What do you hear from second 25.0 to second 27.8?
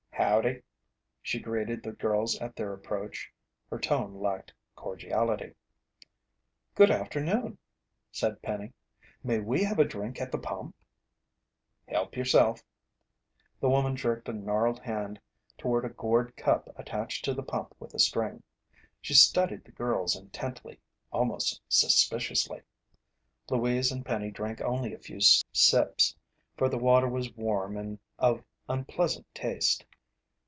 sips, for the water was warm